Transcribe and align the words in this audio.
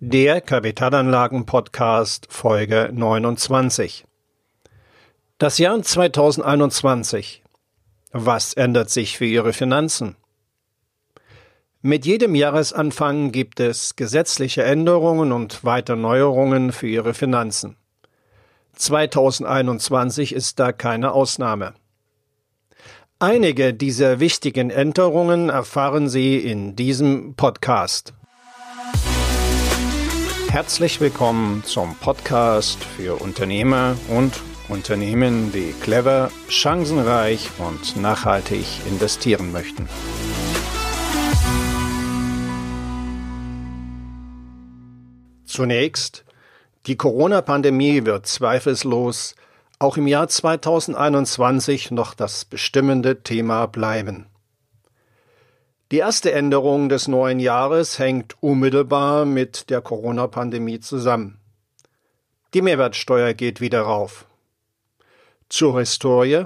Der 0.00 0.40
Kapitalanlagen-Podcast 0.40 2.28
Folge 2.30 2.88
29. 2.92 4.04
Das 5.38 5.58
Jahr 5.58 5.82
2021. 5.82 7.42
Was 8.12 8.54
ändert 8.54 8.90
sich 8.90 9.18
für 9.18 9.24
Ihre 9.24 9.52
Finanzen? 9.52 10.14
Mit 11.82 12.06
jedem 12.06 12.36
Jahresanfang 12.36 13.32
gibt 13.32 13.58
es 13.58 13.96
gesetzliche 13.96 14.62
Änderungen 14.62 15.32
und 15.32 15.64
weitere 15.64 15.96
Neuerungen 15.96 16.70
für 16.70 16.86
Ihre 16.86 17.12
Finanzen. 17.12 17.76
2021 18.74 20.32
ist 20.32 20.60
da 20.60 20.70
keine 20.70 21.10
Ausnahme. 21.10 21.74
Einige 23.18 23.74
dieser 23.74 24.20
wichtigen 24.20 24.70
Änderungen 24.70 25.48
erfahren 25.48 26.08
Sie 26.08 26.38
in 26.38 26.76
diesem 26.76 27.34
Podcast. 27.34 28.14
Herzlich 30.50 30.98
willkommen 30.98 31.62
zum 31.62 31.94
Podcast 31.96 32.82
für 32.82 33.20
Unternehmer 33.20 33.96
und 34.08 34.40
Unternehmen, 34.70 35.52
die 35.52 35.74
clever, 35.82 36.30
chancenreich 36.48 37.50
und 37.58 38.00
nachhaltig 38.00 38.64
investieren 38.88 39.52
möchten. 39.52 39.86
Zunächst, 45.44 46.24
die 46.86 46.96
Corona-Pandemie 46.96 48.06
wird 48.06 48.26
zweifellos 48.26 49.34
auch 49.78 49.98
im 49.98 50.06
Jahr 50.06 50.28
2021 50.28 51.90
noch 51.90 52.14
das 52.14 52.46
bestimmende 52.46 53.22
Thema 53.22 53.66
bleiben. 53.66 54.26
Die 55.90 55.98
erste 55.98 56.32
Änderung 56.32 56.90
des 56.90 57.08
neuen 57.08 57.40
Jahres 57.40 57.98
hängt 57.98 58.36
unmittelbar 58.42 59.24
mit 59.24 59.70
der 59.70 59.80
Corona-Pandemie 59.80 60.80
zusammen. 60.80 61.40
Die 62.52 62.60
Mehrwertsteuer 62.60 63.32
geht 63.32 63.62
wieder 63.62 63.80
rauf. 63.82 64.26
Zur 65.48 65.78
Historie. 65.78 66.44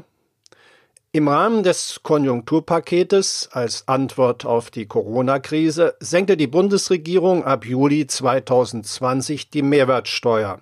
Im 1.10 1.26
Rahmen 1.26 1.64
des 1.64 2.00
Konjunkturpaketes 2.04 3.48
als 3.50 3.88
Antwort 3.88 4.46
auf 4.46 4.70
die 4.70 4.86
Corona-Krise 4.86 5.96
senkte 5.98 6.36
die 6.36 6.46
Bundesregierung 6.46 7.44
ab 7.44 7.66
Juli 7.66 8.06
2020 8.06 9.50
die 9.50 9.62
Mehrwertsteuer 9.62 10.60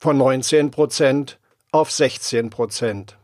von 0.00 0.16
19 0.16 0.72
Prozent 0.72 1.38
auf 1.70 1.90
16 1.92 2.50
Prozent. 2.50 3.16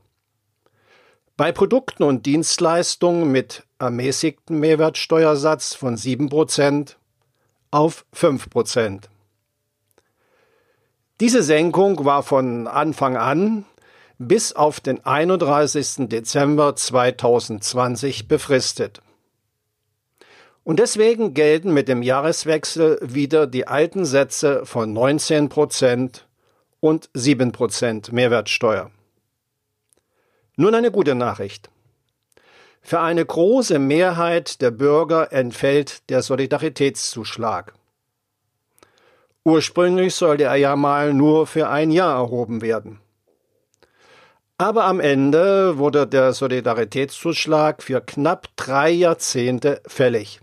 Bei 1.37 1.51
Produkten 1.51 2.05
und 2.05 2.27
Dienstleistungen 2.27 3.31
mit 3.31 3.65
ermäßigten 3.79 4.59
Mehrwertsteuersatz 4.59 5.75
von 5.75 5.97
7% 5.97 6.97
auf 7.71 8.05
5%. 8.15 9.05
Diese 11.21 11.43
Senkung 11.43 12.05
war 12.05 12.23
von 12.23 12.67
Anfang 12.67 13.17
an 13.17 13.65
bis 14.19 14.53
auf 14.53 14.81
den 14.81 15.05
31. 15.05 16.09
Dezember 16.09 16.77
2020 16.77 18.29
befristet. 18.29 19.01
Und 20.63 20.79
deswegen 20.79 21.35
gelten 21.35 21.73
mit 21.75 21.89
dem 21.89 22.03
Jahreswechsel 22.03 22.99
wieder 23.03 23.47
die 23.47 23.69
alten 23.69 24.05
Sätze 24.05 24.65
von 24.65 24.97
19% 24.97 26.23
und 26.81 27.11
7% 27.11 28.13
Mehrwertsteuer. 28.15 28.91
Nun 30.57 30.75
eine 30.75 30.91
gute 30.91 31.15
Nachricht. 31.15 31.71
Für 32.87 33.01
eine 33.01 33.25
große 33.25 33.79
Mehrheit 33.79 34.61
der 34.61 34.71
Bürger 34.71 35.33
entfällt 35.33 36.11
der 36.11 36.21
Solidaritätszuschlag. 36.21 37.73
Ursprünglich 39.43 40.15
sollte 40.15 40.45
er 40.45 40.57
ja 40.57 40.77
mal 40.77 41.15
nur 41.15 41.47
für 41.47 41.71
ein 41.71 41.91
Jahr 41.91 42.15
erhoben 42.15 42.61
werden. 42.61 43.01
Aber 44.59 44.85
am 44.85 45.01
Ende 45.01 45.79
wurde 45.79 46.07
der 46.07 46.35
Solidaritätszuschlag 46.35 47.83
für 47.83 48.03
knapp 48.03 48.49
drei 48.57 48.91
Jahrzehnte 48.91 49.81
fällig. 49.87 50.43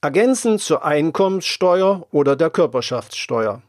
Ergänzend 0.00 0.62
zur 0.62 0.82
Einkommenssteuer 0.82 2.06
oder 2.10 2.36
der 2.36 2.48
Körperschaftssteuer. 2.48 3.60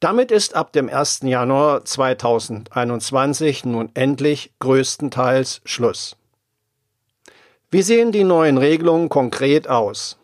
Damit 0.00 0.32
ist 0.32 0.54
ab 0.54 0.72
dem 0.72 0.88
1. 0.88 1.20
Januar 1.24 1.84
2021 1.84 3.66
nun 3.66 3.90
endlich 3.92 4.50
größtenteils 4.58 5.60
Schluss. 5.66 6.16
Wie 7.70 7.82
sehen 7.82 8.10
die 8.10 8.24
neuen 8.24 8.56
Regelungen 8.56 9.10
konkret 9.10 9.68
aus? 9.68 10.16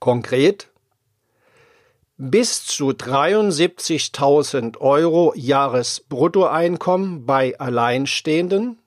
Konkret 0.00 0.70
bis 2.16 2.64
zu 2.64 2.92
73.000 2.92 4.78
Euro 4.78 5.34
Jahresbruttoeinkommen 5.36 7.26
bei 7.26 7.60
Alleinstehenden 7.60 8.78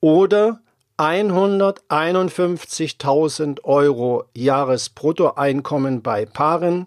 oder 0.00 0.62
151.000 0.96 3.62
Euro 3.64 4.24
Jahresbruttoeinkommen 4.34 6.00
bei 6.00 6.24
Paaren 6.24 6.86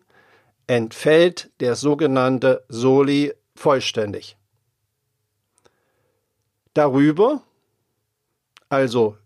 entfällt 0.68 1.50
der 1.60 1.76
sogenannte 1.76 2.64
Soli 2.70 3.34
vollständig. 3.56 4.38
Darüber, 6.74 7.42
also 8.70 9.18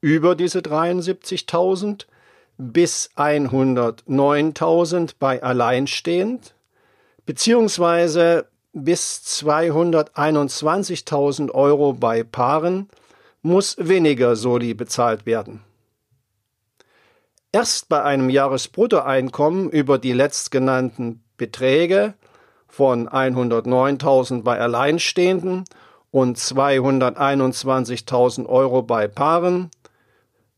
über 0.00 0.34
diese 0.34 0.58
73.000 0.60 2.06
bis 2.58 3.10
109.000 3.16 5.14
bei 5.18 5.42
alleinstehend, 5.42 6.54
beziehungsweise 7.26 8.46
bis 8.72 9.20
221.000 9.42 11.50
Euro 11.50 11.92
bei 11.92 12.22
Paaren, 12.22 12.88
muss 13.42 13.76
weniger 13.78 14.36
Soli 14.36 14.72
bezahlt 14.74 15.26
werden. 15.26 15.62
Erst 17.52 17.88
bei 17.88 18.02
einem 18.02 18.28
Jahresbruttoeinkommen 18.28 19.70
über 19.70 19.98
die 19.98 20.12
letztgenannten 20.12 21.22
Beträge 21.36 22.14
von 22.68 23.08
109.000 23.08 24.42
bei 24.42 24.60
Alleinstehenden 24.60 25.64
und 26.10 26.36
221.000 26.36 28.46
Euro 28.46 28.82
bei 28.82 29.08
Paaren 29.08 29.70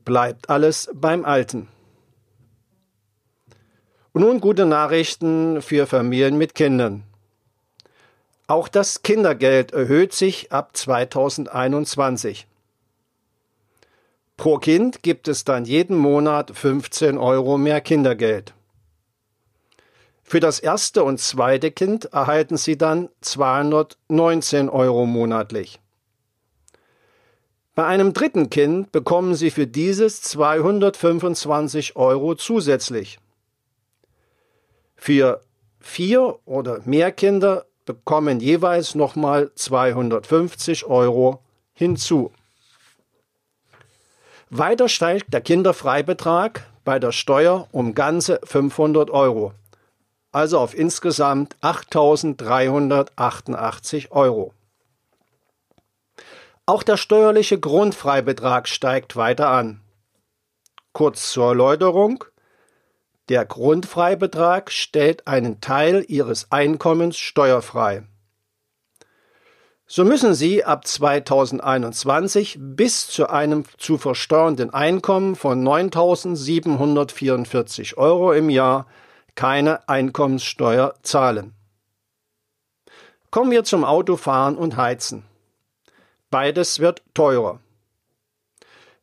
bleibt 0.04 0.50
alles 0.50 0.90
beim 0.92 1.24
Alten. 1.24 1.68
Und 4.12 4.22
nun 4.22 4.40
gute 4.40 4.66
Nachrichten 4.66 5.62
für 5.62 5.86
Familien 5.86 6.36
mit 6.38 6.56
Kindern. 6.56 7.04
Auch 8.48 8.66
das 8.66 9.04
Kindergeld 9.04 9.70
erhöht 9.72 10.12
sich 10.12 10.50
ab 10.50 10.76
2021. 10.76 12.47
Pro 14.38 14.58
Kind 14.58 15.02
gibt 15.02 15.26
es 15.26 15.42
dann 15.42 15.64
jeden 15.64 15.96
Monat 15.96 16.52
15 16.56 17.18
Euro 17.18 17.58
mehr 17.58 17.80
Kindergeld. 17.80 18.54
Für 20.22 20.38
das 20.38 20.60
erste 20.60 21.02
und 21.02 21.18
zweite 21.18 21.72
Kind 21.72 22.04
erhalten 22.12 22.56
Sie 22.56 22.78
dann 22.78 23.08
219 23.20 24.68
Euro 24.68 25.06
monatlich. 25.06 25.80
Bei 27.74 27.84
einem 27.86 28.12
dritten 28.12 28.48
Kind 28.48 28.92
bekommen 28.92 29.34
Sie 29.34 29.50
für 29.50 29.66
dieses 29.66 30.22
225 30.22 31.96
Euro 31.96 32.36
zusätzlich. 32.36 33.18
Für 34.94 35.40
vier 35.80 36.38
oder 36.44 36.80
mehr 36.84 37.10
Kinder 37.10 37.66
bekommen 37.84 38.38
jeweils 38.38 38.94
nochmal 38.94 39.50
250 39.56 40.84
Euro 40.86 41.42
hinzu. 41.72 42.30
Weiter 44.50 44.88
steigt 44.88 45.34
der 45.34 45.42
Kinderfreibetrag 45.42 46.64
bei 46.84 46.98
der 46.98 47.12
Steuer 47.12 47.68
um 47.70 47.94
ganze 47.94 48.40
500 48.44 49.10
Euro, 49.10 49.52
also 50.32 50.58
auf 50.58 50.74
insgesamt 50.74 51.54
8.388 51.60 54.10
Euro. 54.10 54.54
Auch 56.64 56.82
der 56.82 56.96
steuerliche 56.96 57.60
Grundfreibetrag 57.60 58.68
steigt 58.68 59.16
weiter 59.16 59.48
an. 59.48 59.82
Kurz 60.94 61.30
zur 61.30 61.48
Erläuterung. 61.48 62.24
Der 63.28 63.44
Grundfreibetrag 63.44 64.70
stellt 64.70 65.26
einen 65.26 65.60
Teil 65.60 66.06
Ihres 66.08 66.50
Einkommens 66.50 67.18
steuerfrei. 67.18 68.04
So 69.90 70.04
müssen 70.04 70.34
Sie 70.34 70.66
ab 70.66 70.86
2021 70.86 72.58
bis 72.60 73.08
zu 73.08 73.30
einem 73.30 73.64
zu 73.78 73.96
versteuernden 73.96 74.68
Einkommen 74.68 75.34
von 75.34 75.66
9.744 75.66 77.96
Euro 77.96 78.34
im 78.34 78.50
Jahr 78.50 78.86
keine 79.34 79.88
Einkommenssteuer 79.88 80.92
zahlen. 81.00 81.54
Kommen 83.30 83.50
wir 83.50 83.64
zum 83.64 83.82
Autofahren 83.82 84.58
und 84.58 84.76
Heizen. 84.76 85.24
Beides 86.30 86.80
wird 86.80 87.02
teurer. 87.14 87.60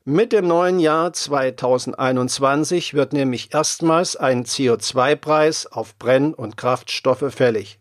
Mit 0.04 0.32
dem 0.32 0.46
neuen 0.46 0.78
Jahr 0.78 1.12
2021 1.12 2.94
wird 2.94 3.12
nämlich 3.12 3.52
erstmals 3.52 4.14
ein 4.14 4.44
CO2-Preis 4.44 5.66
auf 5.66 5.98
Brenn- 5.98 6.32
und 6.32 6.56
Kraftstoffe 6.56 7.34
fällig. 7.34 7.80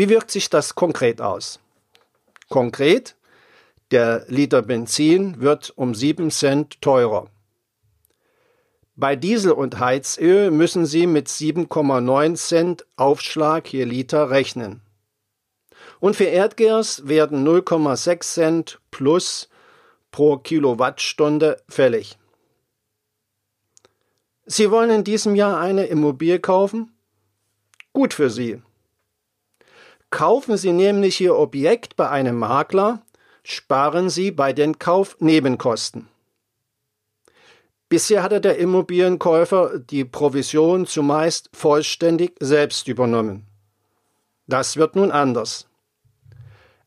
Wie 0.00 0.08
wirkt 0.08 0.30
sich 0.30 0.48
das 0.48 0.74
konkret 0.76 1.20
aus? 1.20 1.60
Konkret, 2.48 3.16
der 3.90 4.24
Liter 4.28 4.62
Benzin 4.62 5.42
wird 5.42 5.74
um 5.76 5.94
7 5.94 6.30
Cent 6.30 6.80
teurer. 6.80 7.28
Bei 8.96 9.14
Diesel 9.14 9.52
und 9.52 9.78
Heizöl 9.78 10.50
müssen 10.50 10.86
Sie 10.86 11.06
mit 11.06 11.28
7,9 11.28 12.34
Cent 12.36 12.86
Aufschlag 12.96 13.70
je 13.70 13.84
Liter 13.84 14.30
rechnen. 14.30 14.80
Und 15.98 16.16
für 16.16 16.24
Erdgas 16.24 17.06
werden 17.06 17.46
0,6 17.46 18.20
Cent 18.22 18.80
plus 18.90 19.50
pro 20.12 20.38
Kilowattstunde 20.38 21.62
fällig. 21.68 22.16
Sie 24.46 24.70
wollen 24.70 24.88
in 24.88 25.04
diesem 25.04 25.34
Jahr 25.34 25.60
eine 25.60 25.84
Immobilie 25.84 26.40
kaufen? 26.40 26.90
Gut 27.92 28.14
für 28.14 28.30
Sie. 28.30 28.62
Kaufen 30.20 30.58
Sie 30.58 30.74
nämlich 30.74 31.18
Ihr 31.22 31.34
Objekt 31.34 31.96
bei 31.96 32.10
einem 32.10 32.38
Makler, 32.38 33.00
sparen 33.42 34.10
Sie 34.10 34.30
bei 34.30 34.52
den 34.52 34.78
Kaufnebenkosten. 34.78 36.08
Bisher 37.88 38.22
hatte 38.22 38.42
der 38.42 38.58
Immobilienkäufer 38.58 39.78
die 39.78 40.04
Provision 40.04 40.84
zumeist 40.84 41.48
vollständig 41.54 42.34
selbst 42.38 42.86
übernommen. 42.86 43.46
Das 44.46 44.76
wird 44.76 44.94
nun 44.94 45.10
anders. 45.10 45.66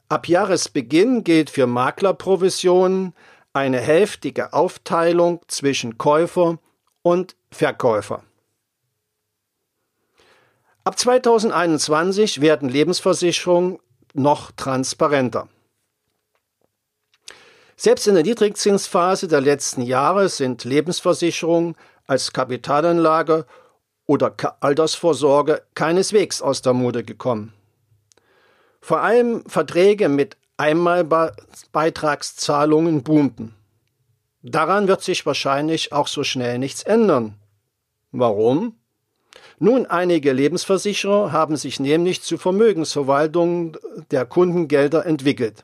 Ab 0.10 0.28
Jahresbeginn 0.28 1.24
gilt 1.24 1.50
für 1.50 1.66
Maklerprovisionen 1.66 3.16
eine 3.52 3.80
hälftige 3.80 4.54
Aufteilung 4.54 5.42
zwischen 5.48 5.98
Käufer 5.98 6.60
und 7.02 7.36
Verkäufer. 7.50 8.22
Ab 10.86 11.00
2021 11.00 12.42
werden 12.42 12.68
Lebensversicherungen 12.68 13.80
noch 14.14 14.52
transparenter. 14.52 15.48
Selbst 17.78 18.06
in 18.06 18.16
der 18.16 18.24
Niedrigzinsphase 18.24 19.30
der 19.30 19.40
letzten 19.40 19.82
Jahre 19.82 20.28
sind 20.28 20.66
Lebensversicherungen 20.66 21.78
als 22.06 22.34
Kapitalanlage 22.34 23.46
oder 24.06 24.36
Altersvorsorge 24.60 25.62
keineswegs 25.74 26.42
aus 26.42 26.62
der 26.62 26.74
Mode 26.74 27.06
gekommen. 27.06 27.54
Vor 28.82 29.00
allem 29.00 29.46
Verträge 29.48 30.10
mit 30.10 30.36
Einmalbeitragszahlungen 30.58 33.04
boomten. 33.04 33.56
Daran 34.42 34.90
wird 34.90 35.02
sich 35.02 35.26
wahrscheinlich 35.26 35.94
auch 35.94 36.08
so 36.08 36.26
schnell 36.26 36.60
nichts 36.60 36.84
ändern. 36.84 37.40
Warum? 38.12 38.76
Nun, 39.64 39.86
einige 39.86 40.34
Lebensversicherer 40.34 41.32
haben 41.32 41.56
sich 41.56 41.80
nämlich 41.80 42.22
zu 42.22 42.38
Vermögensverwaltungen 42.38 43.78
der 44.12 44.26
Kundengelder 44.26 45.06
entwickelt. 45.06 45.64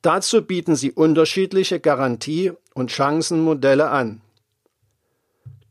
Dazu 0.00 0.42
bieten 0.42 0.76
sie 0.76 0.92
unterschiedliche 0.92 1.80
Garantie- 1.80 2.52
und 2.72 2.92
Chancenmodelle 2.92 3.90
an. 3.90 4.20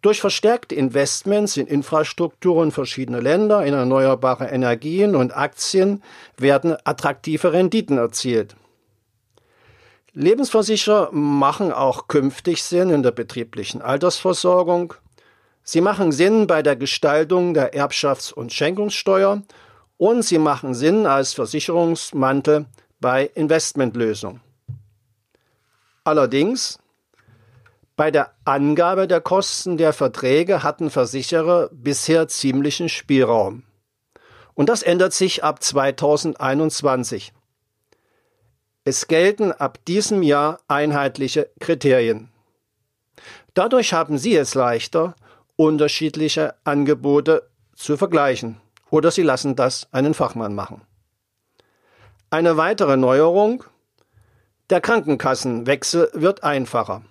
Durch 0.02 0.20
verstärkte 0.20 0.75
Investments 0.75 1.56
in 1.56 1.66
Infrastrukturen 1.66 2.72
verschiedener 2.72 3.22
Länder, 3.22 3.66
in 3.66 3.74
erneuerbare 3.74 4.50
Energien 4.50 5.16
und 5.16 5.34
Aktien 5.34 6.04
werden 6.36 6.75
attraktive 6.84 7.54
Renditen 7.54 7.98
erzielt. 7.98 8.58
Lebensversicherer 10.12 11.14
machen 11.14 11.72
auch 11.72 12.10
künftig 12.10 12.62
Sinn 12.64 12.90
in 12.90 13.02
der 13.02 13.12
betrieblichen 13.12 13.81
Altersversorgung. 13.81 14.96
Sie 15.63 15.81
machen 15.81 16.12
Sinn 16.12 16.45
bei 16.45 16.62
der 16.62 16.75
Gestaltung 16.75 17.54
der 17.54 17.74
Erbschafts- 17.74 18.33
und 18.33 18.51
Schenkungssteuer 18.51 19.42
und 19.98 20.24
sie 20.24 20.38
machen 20.38 20.74
Sinn 20.74 21.06
als 21.06 21.33
Versicherungsmantel 21.33 22.65
bei 23.00 23.25
Investmentlösungen. 23.25 24.42
Allerdings 26.04 26.80
bei 27.95 28.12
der 28.12 28.33
Angabe 28.44 29.07
der 29.07 29.21
Kosten 29.21 29.77
der 29.77 29.94
Verträge 29.94 30.63
hatten 30.63 30.89
Versicherer 30.89 31.69
bisher 31.71 32.27
ziemlichen 32.27 32.89
Spielraum. 32.89 33.63
Und 34.56 34.68
das 34.68 34.83
ändert 34.83 35.13
sich 35.13 35.44
ab 35.44 35.63
2021. 35.63 37.33
Es 38.83 39.07
gelten 39.07 39.51
ab 39.51 39.80
diesem 39.86 40.24
Jahr 40.24 40.60
einheitliche 40.68 41.50
Kriterien. 41.60 42.30
Dadurch 43.54 43.94
haben 43.94 44.18
Sie 44.18 44.36
es 44.36 44.56
leichter, 44.56 45.15
unterschiedliche 45.56 46.56
Angebote 46.64 47.50
zu 47.76 47.98
vergleichen 47.98 48.60
oder 48.90 49.12
Sie 49.12 49.24
lassen 49.24 49.56
das 49.56 49.88
einen 49.92 50.14
Fachmann 50.14 50.56
machen. 50.56 50.82
Eine 52.30 52.58
weitere 52.58 52.98
Neuerung 52.98 53.64
der 54.70 54.82
Krankenkassenwechsel 54.82 56.10
wird 56.14 56.44
einfacher. 56.44 57.04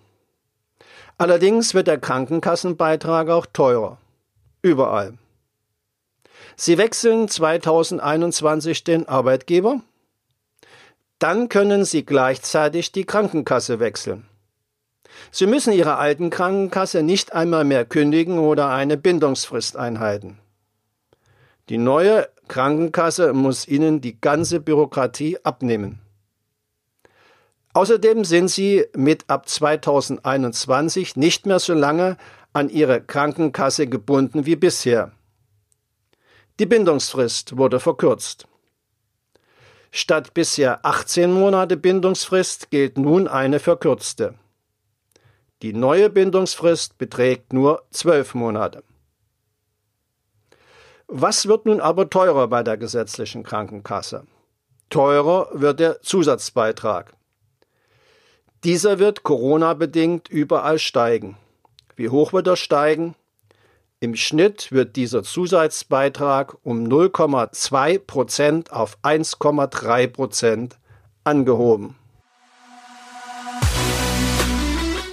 Allerdings 1.18 1.74
wird 1.74 1.86
der 1.86 1.98
Krankenkassenbeitrag 1.98 3.28
auch 3.28 3.46
teurer. 3.46 3.98
Überall. 4.62 5.18
Sie 6.56 6.78
wechseln 6.78 7.28
2021 7.28 8.84
den 8.84 9.08
Arbeitgeber? 9.08 9.80
Dann 11.18 11.48
können 11.48 11.84
Sie 11.84 12.04
gleichzeitig 12.04 12.90
die 12.92 13.04
Krankenkasse 13.04 13.78
wechseln. 13.78 14.26
Sie 15.30 15.46
müssen 15.46 15.72
Ihre 15.72 15.96
alten 15.96 16.30
Krankenkasse 16.30 17.02
nicht 17.02 17.32
einmal 17.32 17.64
mehr 17.64 17.84
kündigen 17.84 18.38
oder 18.38 18.70
eine 18.70 18.96
Bindungsfrist 18.96 19.76
einhalten. 19.76 20.38
Die 21.68 21.78
neue 21.78 22.28
Krankenkasse 22.48 23.32
muss 23.32 23.66
Ihnen 23.68 24.00
die 24.00 24.20
ganze 24.20 24.60
Bürokratie 24.60 25.38
abnehmen. 25.44 26.02
Außerdem 27.74 28.24
sind 28.24 28.48
sie 28.48 28.84
mit 28.94 29.24
ab 29.28 29.48
2021 29.48 31.16
nicht 31.16 31.46
mehr 31.46 31.58
so 31.58 31.72
lange 31.72 32.18
an 32.52 32.68
ihre 32.68 33.00
Krankenkasse 33.00 33.86
gebunden 33.86 34.44
wie 34.44 34.56
bisher. 34.56 35.12
Die 36.60 36.66
Bindungsfrist 36.66 37.56
wurde 37.56 37.80
verkürzt. 37.80 38.46
Statt 39.90 40.34
bisher 40.34 40.84
18 40.84 41.32
Monate 41.32 41.78
Bindungsfrist 41.78 42.70
gilt 42.70 42.98
nun 42.98 43.26
eine 43.26 43.58
verkürzte. 43.58 44.34
Die 45.62 45.72
neue 45.72 46.10
Bindungsfrist 46.10 46.98
beträgt 46.98 47.52
nur 47.52 47.84
12 47.92 48.34
Monate. 48.34 48.82
Was 51.06 51.46
wird 51.46 51.66
nun 51.66 51.80
aber 51.80 52.10
teurer 52.10 52.48
bei 52.48 52.64
der 52.64 52.76
gesetzlichen 52.76 53.44
Krankenkasse? 53.44 54.26
Teurer 54.90 55.48
wird 55.52 55.78
der 55.78 56.02
Zusatzbeitrag. 56.02 57.14
Dieser 58.64 58.98
wird 58.98 59.22
Corona-bedingt 59.22 60.28
überall 60.28 60.80
steigen. 60.80 61.36
Wie 61.94 62.08
hoch 62.08 62.32
wird 62.32 62.48
er 62.48 62.56
steigen? 62.56 63.14
Im 64.00 64.16
Schnitt 64.16 64.72
wird 64.72 64.96
dieser 64.96 65.22
Zusatzbeitrag 65.22 66.56
um 66.64 66.84
0,2 66.88 68.00
Prozent 68.00 68.72
auf 68.72 68.98
1,3 69.04 70.08
Prozent 70.08 70.78
angehoben. 71.22 71.94